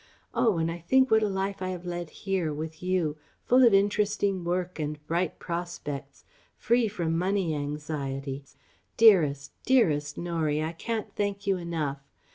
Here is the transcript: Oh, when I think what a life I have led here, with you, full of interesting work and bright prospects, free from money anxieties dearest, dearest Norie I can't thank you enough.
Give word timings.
Oh, 0.33 0.49
when 0.53 0.67
I 0.71 0.79
think 0.79 1.11
what 1.11 1.21
a 1.21 1.29
life 1.29 1.61
I 1.61 1.69
have 1.69 1.85
led 1.85 2.09
here, 2.09 2.51
with 2.51 2.81
you, 2.81 3.17
full 3.45 3.63
of 3.63 3.71
interesting 3.71 4.43
work 4.43 4.79
and 4.79 4.97
bright 5.05 5.37
prospects, 5.37 6.25
free 6.57 6.87
from 6.87 7.15
money 7.15 7.53
anxieties 7.53 8.57
dearest, 8.97 9.51
dearest 9.63 10.17
Norie 10.17 10.63
I 10.63 10.71
can't 10.71 11.13
thank 11.15 11.45
you 11.45 11.57
enough. 11.57 11.99